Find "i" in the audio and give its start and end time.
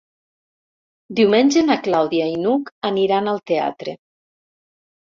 2.33-2.35